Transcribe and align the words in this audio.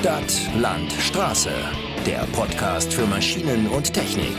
Stadt, 0.00 0.48
Land, 0.56 0.92
Straße. 0.92 1.50
Der 2.06 2.20
Podcast 2.30 2.94
für 2.94 3.04
Maschinen 3.04 3.66
und 3.66 3.92
Technik. 3.92 4.32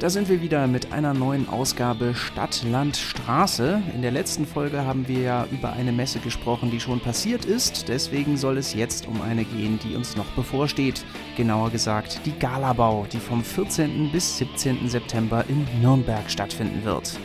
Da 0.00 0.10
sind 0.10 0.28
wir 0.28 0.42
wieder 0.42 0.66
mit 0.66 0.92
einer 0.92 1.14
neuen 1.14 1.48
Ausgabe 1.48 2.14
Stadt, 2.14 2.62
Land, 2.70 2.98
Straße. 2.98 3.82
In 3.94 4.02
der 4.02 4.10
letzten 4.10 4.46
Folge 4.46 4.84
haben 4.84 5.08
wir 5.08 5.20
ja 5.20 5.46
über 5.50 5.72
eine 5.72 5.90
Messe 5.90 6.18
gesprochen, 6.18 6.70
die 6.70 6.78
schon 6.78 7.00
passiert 7.00 7.46
ist. 7.46 7.88
Deswegen 7.88 8.36
soll 8.36 8.58
es 8.58 8.74
jetzt 8.74 9.08
um 9.08 9.22
eine 9.22 9.44
gehen, 9.44 9.78
die 9.82 9.96
uns 9.96 10.14
noch 10.14 10.30
bevorsteht. 10.32 11.06
Genauer 11.38 11.70
gesagt 11.70 12.20
die 12.26 12.38
Galabau, 12.38 13.06
die 13.10 13.18
vom 13.18 13.42
14. 13.42 14.12
bis 14.12 14.36
17. 14.36 14.86
September 14.88 15.42
in 15.48 15.66
Nürnberg 15.80 16.30
stattfinden 16.30 16.84
wird. 16.84 17.18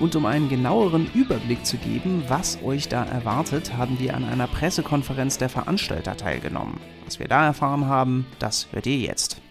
Und 0.00 0.16
um 0.16 0.24
einen 0.24 0.48
genaueren 0.48 1.10
Überblick 1.12 1.66
zu 1.66 1.76
geben, 1.76 2.24
was 2.26 2.62
euch 2.64 2.88
da 2.88 3.04
erwartet, 3.04 3.76
haben 3.76 4.00
wir 4.00 4.16
an 4.16 4.24
einer 4.24 4.46
Pressekonferenz 4.46 5.36
der 5.36 5.50
Veranstalter 5.50 6.16
teilgenommen. 6.16 6.80
Was 7.04 7.18
wir 7.18 7.28
da 7.28 7.44
erfahren 7.44 7.86
haben, 7.86 8.26
das 8.38 8.68
hört 8.72 8.86
ihr 8.86 8.96
jetzt. 8.96 9.42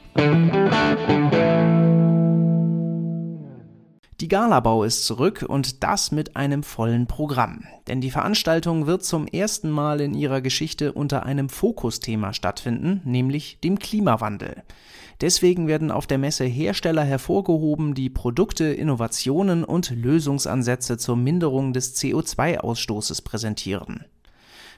Die 4.20 4.28
Galabau 4.28 4.84
ist 4.84 5.06
zurück 5.06 5.46
und 5.48 5.84
das 5.84 6.12
mit 6.12 6.36
einem 6.36 6.64
vollen 6.64 7.06
Programm. 7.06 7.66
Denn 7.88 8.02
die 8.02 8.12
Veranstaltung 8.12 8.88
wird 8.88 9.06
zum 9.06 9.28
ersten 9.28 9.70
Mal 9.70 10.02
in 10.02 10.16
ihrer 10.16 10.42
Geschichte 10.42 10.94
unter 10.94 11.28
einem 11.28 11.50
Fokusthema 11.50 12.34
stattfinden, 12.34 13.02
nämlich 13.06 13.60
dem 13.62 13.78
Klimawandel. 13.78 14.64
Deswegen 15.22 15.68
werden 15.68 15.92
auf 15.92 16.08
der 16.08 16.18
Messe 16.18 16.46
Hersteller 16.46 17.04
hervorgehoben, 17.04 17.94
die 17.94 18.10
Produkte, 18.10 18.66
Innovationen 18.66 19.66
und 19.66 19.90
Lösungsansätze 19.90 20.98
zur 20.98 21.18
Minderung 21.18 21.74
des 21.74 21.96
CO2-Ausstoßes 21.98 23.24
präsentieren. 23.24 24.06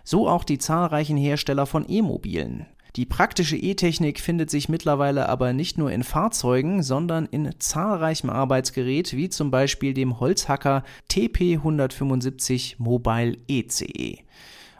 So 0.03 0.27
auch 0.27 0.43
die 0.43 0.57
zahlreichen 0.57 1.17
Hersteller 1.17 1.67
von 1.67 1.85
E-Mobilen. 1.87 2.65
Die 2.97 3.05
praktische 3.05 3.55
E-Technik 3.55 4.19
findet 4.19 4.49
sich 4.49 4.67
mittlerweile 4.67 5.29
aber 5.29 5.53
nicht 5.53 5.77
nur 5.77 5.91
in 5.91 6.03
Fahrzeugen, 6.03 6.83
sondern 6.83 7.25
in 7.27 7.51
zahlreichem 7.57 8.29
Arbeitsgerät, 8.29 9.15
wie 9.15 9.29
zum 9.29 9.49
Beispiel 9.49 9.93
dem 9.93 10.19
Holzhacker 10.19 10.83
TP175 11.09 12.75
Mobile 12.79 13.37
ECE. 13.47 14.17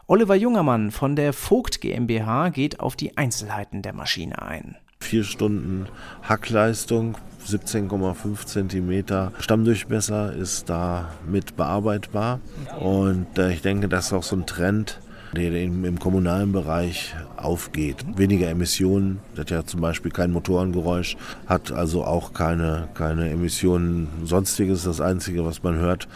Oliver 0.08 0.34
Jungermann 0.34 0.90
von 0.90 1.16
der 1.16 1.32
Vogt 1.32 1.80
GmbH 1.80 2.50
geht 2.50 2.80
auf 2.80 2.96
die 2.96 3.16
Einzelheiten 3.16 3.80
der 3.80 3.94
Maschine 3.94 4.42
ein. 4.42 4.76
Vier 5.02 5.24
Stunden 5.24 5.86
Hackleistung, 6.22 7.16
17,5 7.46 8.46
cm 8.46 9.32
Stammdurchmesser 9.40 10.32
ist 10.32 10.70
da 10.70 11.10
mit 11.28 11.56
bearbeitbar. 11.56 12.40
Und 12.80 13.36
äh, 13.36 13.52
ich 13.52 13.62
denke, 13.62 13.88
das 13.88 14.06
ist 14.06 14.12
auch 14.12 14.22
so 14.22 14.36
ein 14.36 14.46
Trend, 14.46 15.00
der 15.34 15.60
im, 15.60 15.84
im 15.84 15.98
kommunalen 15.98 16.52
Bereich 16.52 17.14
aufgeht. 17.36 18.04
Weniger 18.16 18.48
Emissionen, 18.48 19.18
das 19.34 19.40
hat 19.40 19.50
ja 19.50 19.64
zum 19.64 19.80
Beispiel 19.80 20.12
kein 20.12 20.30
Motorengeräusch, 20.30 21.16
hat 21.46 21.72
also 21.72 22.04
auch 22.04 22.32
keine, 22.32 22.88
keine 22.94 23.28
Emissionen. 23.28 24.08
Sonstiges, 24.24 24.84
das 24.84 25.00
Einzige, 25.00 25.44
was 25.44 25.62
man 25.62 25.76
hört, 25.76 26.06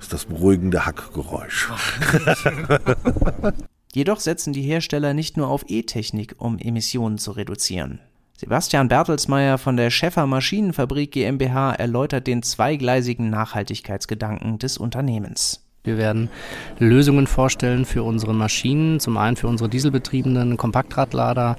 ist 0.00 0.12
das 0.12 0.24
beruhigende 0.24 0.84
Hackgeräusch. 0.84 1.70
Jedoch 3.94 4.20
setzen 4.20 4.52
die 4.52 4.62
Hersteller 4.62 5.14
nicht 5.14 5.36
nur 5.36 5.48
auf 5.48 5.64
E-Technik, 5.68 6.34
um 6.38 6.58
Emissionen 6.58 7.18
zu 7.18 7.32
reduzieren. 7.32 8.00
Sebastian 8.42 8.88
Bertelsmeier 8.88 9.56
von 9.56 9.76
der 9.76 9.90
Schäffer 9.90 10.26
Maschinenfabrik 10.26 11.12
GmbH 11.12 11.74
erläutert 11.74 12.26
den 12.26 12.42
zweigleisigen 12.42 13.30
Nachhaltigkeitsgedanken 13.30 14.58
des 14.58 14.78
Unternehmens. 14.78 15.64
Wir 15.84 15.96
werden 15.96 16.28
Lösungen 16.80 17.28
vorstellen 17.28 17.84
für 17.84 18.02
unsere 18.02 18.34
Maschinen, 18.34 18.98
zum 18.98 19.16
einen 19.16 19.36
für 19.36 19.46
unsere 19.46 19.70
dieselbetriebenen 19.70 20.56
Kompaktradlader, 20.56 21.56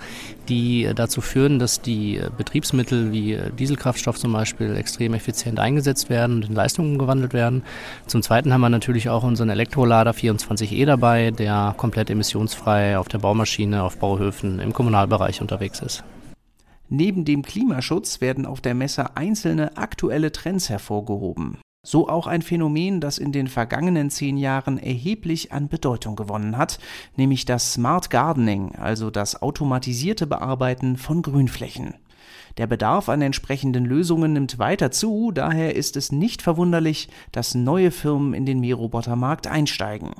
die 0.49 0.89
dazu 0.93 1.21
führen, 1.21 1.57
dass 1.57 1.81
die 1.81 2.19
Betriebsmittel 2.37 3.13
wie 3.13 3.39
Dieselkraftstoff 3.57 4.19
zum 4.19 4.33
Beispiel 4.33 4.75
extrem 4.75 5.13
effizient 5.13 5.61
eingesetzt 5.61 6.09
werden 6.09 6.35
und 6.35 6.49
in 6.49 6.53
Leistungen 6.53 6.91
umgewandelt 6.91 7.31
werden. 7.31 7.63
Zum 8.07 8.21
zweiten 8.21 8.51
haben 8.51 8.59
wir 8.59 8.67
natürlich 8.67 9.07
auch 9.07 9.23
unseren 9.23 9.49
Elektrolader 9.49 10.11
24E 10.11 10.85
dabei, 10.85 11.31
der 11.31 11.75
komplett 11.77 12.09
emissionsfrei 12.09 12.97
auf 12.97 13.07
der 13.07 13.19
Baumaschine, 13.19 13.83
auf 13.83 13.99
Bauhöfen 13.99 14.59
im 14.59 14.73
Kommunalbereich 14.73 15.39
unterwegs 15.39 15.79
ist. 15.79 16.03
Neben 16.89 17.25
dem 17.25 17.41
Klimaschutz 17.41 18.21
werden 18.21 18.45
auf 18.45 18.61
der 18.61 18.75
Messe 18.75 19.15
einzelne 19.15 19.77
aktuelle 19.77 20.31
Trends 20.31 20.69
hervorgehoben. 20.69 21.57
So 21.85 22.07
auch 22.07 22.27
ein 22.27 22.41
Phänomen, 22.41 23.01
das 23.01 23.17
in 23.17 23.33
den 23.33 23.47
vergangenen 23.47 24.09
zehn 24.09 24.37
Jahren 24.37 24.77
erheblich 24.77 25.51
an 25.51 25.67
Bedeutung 25.67 26.15
gewonnen 26.15 26.57
hat, 26.57 26.79
nämlich 27.17 27.43
das 27.43 27.73
Smart 27.73 28.09
Gardening, 28.09 28.75
also 28.75 29.09
das 29.09 29.41
automatisierte 29.41 30.25
Bearbeiten 30.25 30.95
von 30.95 31.21
Grünflächen. 31.21 31.95
Der 32.57 32.67
Bedarf 32.67 33.09
an 33.09 33.21
entsprechenden 33.21 33.83
Lösungen 33.83 34.31
nimmt 34.31 34.59
weiter 34.59 34.91
zu, 34.91 35.31
daher 35.31 35.75
ist 35.75 35.97
es 35.97 36.11
nicht 36.11 36.41
verwunderlich, 36.41 37.09
dass 37.33 37.55
neue 37.55 37.91
Firmen 37.91 38.33
in 38.33 38.45
den 38.45 38.61
Mährobotermarkt 38.61 39.47
einsteigen. 39.47 40.11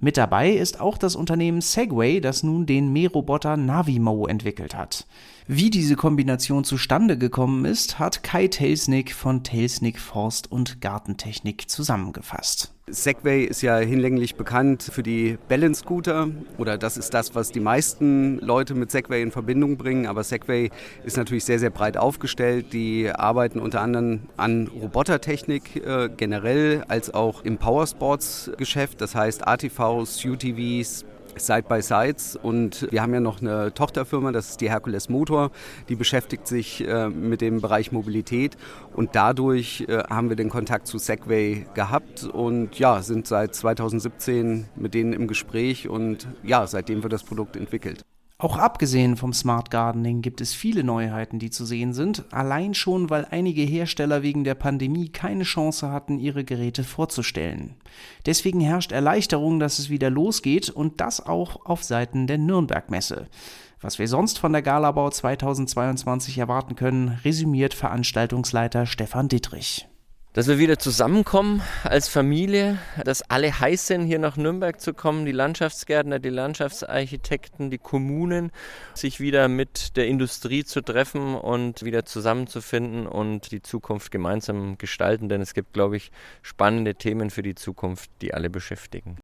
Mit 0.00 0.16
dabei 0.16 0.52
ist 0.52 0.80
auch 0.80 0.96
das 0.96 1.16
Unternehmen 1.16 1.60
Segway, 1.60 2.20
das 2.20 2.44
nun 2.44 2.66
den 2.66 2.92
Mähroboter 2.92 3.56
Navimo 3.56 4.26
entwickelt 4.26 4.76
hat. 4.76 5.06
Wie 5.48 5.70
diese 5.70 5.96
Kombination 5.96 6.62
zustande 6.62 7.18
gekommen 7.18 7.64
ist, 7.64 7.98
hat 7.98 8.22
Kai 8.22 8.46
Telsnick 8.46 9.12
von 9.12 9.42
Telsnick 9.42 9.98
Forst 9.98 10.52
und 10.52 10.80
Gartentechnik 10.80 11.68
zusammengefasst. 11.68 12.72
Segway 12.90 13.44
ist 13.44 13.62
ja 13.62 13.76
hinlänglich 13.78 14.34
bekannt 14.36 14.82
für 14.82 15.02
die 15.02 15.38
Balance 15.48 15.80
Scooter 15.80 16.28
oder 16.56 16.78
das 16.78 16.96
ist 16.96 17.14
das, 17.14 17.34
was 17.34 17.50
die 17.50 17.60
meisten 17.60 18.38
Leute 18.38 18.74
mit 18.74 18.90
Segway 18.90 19.22
in 19.22 19.30
Verbindung 19.30 19.76
bringen. 19.76 20.06
Aber 20.06 20.24
Segway 20.24 20.70
ist 21.04 21.16
natürlich 21.16 21.44
sehr, 21.44 21.58
sehr 21.58 21.70
breit 21.70 21.96
aufgestellt. 21.96 22.72
Die 22.72 23.10
arbeiten 23.10 23.60
unter 23.60 23.80
anderem 23.80 24.20
an 24.36 24.68
Robotertechnik 24.68 25.84
äh, 25.84 26.08
generell 26.16 26.84
als 26.88 27.12
auch 27.12 27.44
im 27.44 27.58
Powersports 27.58 28.50
Geschäft. 28.56 29.00
Das 29.00 29.14
heißt 29.14 29.46
ATVs, 29.46 30.24
UTVs, 30.24 31.04
Side-by-Sides 31.36 32.36
und 32.36 32.88
wir 32.90 33.02
haben 33.02 33.14
ja 33.14 33.20
noch 33.20 33.40
eine 33.40 33.72
Tochterfirma, 33.74 34.32
das 34.32 34.50
ist 34.50 34.60
die 34.60 34.70
Hercules 34.70 35.08
Motor, 35.08 35.50
die 35.88 35.94
beschäftigt 35.94 36.46
sich 36.46 36.86
äh, 36.86 37.08
mit 37.08 37.40
dem 37.40 37.60
Bereich 37.60 37.92
Mobilität. 37.92 38.56
Und 38.94 39.14
dadurch 39.14 39.84
äh, 39.88 40.04
haben 40.04 40.28
wir 40.28 40.36
den 40.36 40.48
Kontakt 40.48 40.86
zu 40.86 40.98
Segway 40.98 41.66
gehabt. 41.74 42.24
Und 42.24 42.78
ja, 42.78 43.02
sind 43.02 43.26
seit 43.26 43.54
2017 43.54 44.68
mit 44.76 44.94
denen 44.94 45.12
im 45.12 45.26
Gespräch. 45.26 45.88
Und 45.88 46.28
ja, 46.42 46.66
seitdem 46.66 47.02
wird 47.02 47.12
das 47.12 47.22
Produkt 47.22 47.56
entwickelt. 47.56 48.04
Auch 48.40 48.56
abgesehen 48.56 49.16
vom 49.16 49.32
Smart 49.32 49.68
Gardening 49.72 50.22
gibt 50.22 50.40
es 50.40 50.54
viele 50.54 50.84
Neuheiten, 50.84 51.40
die 51.40 51.50
zu 51.50 51.66
sehen 51.66 51.92
sind, 51.92 52.32
allein 52.32 52.72
schon, 52.72 53.10
weil 53.10 53.26
einige 53.28 53.62
Hersteller 53.62 54.22
wegen 54.22 54.44
der 54.44 54.54
Pandemie 54.54 55.08
keine 55.08 55.42
Chance 55.42 55.90
hatten, 55.90 56.20
ihre 56.20 56.44
Geräte 56.44 56.84
vorzustellen. 56.84 57.74
Deswegen 58.26 58.60
herrscht 58.60 58.92
Erleichterung, 58.92 59.58
dass 59.58 59.80
es 59.80 59.90
wieder 59.90 60.08
losgeht 60.08 60.70
und 60.70 61.00
das 61.00 61.26
auch 61.26 61.66
auf 61.66 61.82
Seiten 61.82 62.28
der 62.28 62.38
Nürnberg-Messe. 62.38 63.26
Was 63.80 63.98
wir 63.98 64.06
sonst 64.06 64.38
von 64.38 64.52
der 64.52 64.62
Galabau 64.62 65.10
2022 65.10 66.38
erwarten 66.38 66.76
können, 66.76 67.18
resümiert 67.24 67.74
Veranstaltungsleiter 67.74 68.86
Stefan 68.86 69.26
Dittrich 69.26 69.88
dass 70.34 70.46
wir 70.46 70.58
wieder 70.58 70.78
zusammenkommen 70.78 71.62
als 71.84 72.08
Familie, 72.08 72.78
dass 73.04 73.22
alle 73.22 73.58
heiß 73.58 73.86
sind, 73.86 74.06
hier 74.06 74.18
nach 74.18 74.36
Nürnberg 74.36 74.80
zu 74.80 74.94
kommen, 74.94 75.24
die 75.24 75.32
Landschaftsgärtner, 75.32 76.18
die 76.18 76.28
Landschaftsarchitekten, 76.28 77.70
die 77.70 77.78
Kommunen, 77.78 78.52
sich 78.94 79.20
wieder 79.20 79.48
mit 79.48 79.96
der 79.96 80.06
Industrie 80.06 80.64
zu 80.64 80.80
treffen 80.80 81.34
und 81.34 81.82
wieder 81.82 82.04
zusammenzufinden 82.04 83.06
und 83.06 83.50
die 83.50 83.62
Zukunft 83.62 84.10
gemeinsam 84.10 84.78
gestalten, 84.78 85.28
denn 85.28 85.40
es 85.40 85.54
gibt, 85.54 85.72
glaube 85.72 85.96
ich, 85.96 86.10
spannende 86.42 86.94
Themen 86.94 87.30
für 87.30 87.42
die 87.42 87.54
Zukunft, 87.54 88.10
die 88.20 88.34
alle 88.34 88.50
beschäftigen. 88.50 89.18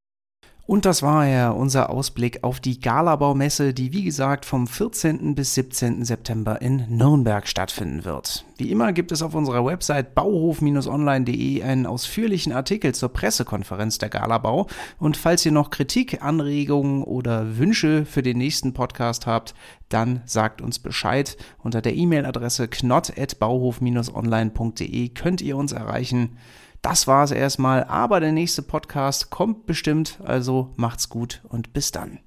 Und 0.67 0.87
das 0.87 1.03
war 1.03 1.27
ja 1.27 1.51
unser 1.51 1.91
Ausblick 1.91 2.43
auf 2.43 2.59
die 2.59 2.81
Galabaumesse, 2.81 3.75
die 3.75 3.93
wie 3.93 4.03
gesagt 4.03 4.47
vom 4.47 4.67
14. 4.67 5.35
bis 5.35 5.53
17. 5.55 6.07
September 6.07 6.63
in 6.63 6.87
Nürnberg 6.89 7.47
stattfinden 7.47 8.07
wird. 8.07 8.47
Wie 8.57 8.71
immer 8.71 8.95
gibt 8.95 9.13
es 9.13 9.21
auf 9.21 9.35
unserer 9.35 9.67
Website 9.67 10.15
bauhof-online.de 10.15 11.63
einen 11.63 11.85
ausführlichen 11.85 12.55
Artikel 12.55 12.95
zur 12.95 13.11
Pressekonferenz 13.11 13.99
der 13.99 14.09
Galabau. 14.09 14.67
Und 14.99 15.19
falls 15.19 15.45
ihr 15.45 15.53
noch 15.53 15.69
Kritik, 15.69 16.23
Anregungen 16.23 17.03
oder 17.03 17.59
Wünsche 17.59 18.07
für 18.07 18.23
den 18.23 18.39
nächsten 18.39 18.73
Podcast 18.73 19.27
habt, 19.27 19.55
dann 19.91 20.23
sagt 20.25 20.63
uns 20.63 20.79
Bescheid. 20.79 21.37
Unter 21.63 21.83
der 21.83 21.95
E-Mail-Adresse 21.95 22.69
knott.bauhof-online.de 22.69 25.09
könnt 25.11 25.43
ihr 25.43 25.59
uns 25.59 25.73
erreichen. 25.73 26.39
Das 26.85 27.07
war 27.07 27.25
es 27.25 27.31
erstmal, 27.31 27.85
aber 27.85 28.21
der 28.21 28.33
nächste 28.33 28.61
Podcast 28.61 29.31
kommt 29.31 29.65
bestimmt, 29.65 30.21
also 30.23 30.75
macht's 30.77 31.09
gut 31.09 31.41
und 31.49 31.73
bis 31.73 31.93
dann. 31.93 32.19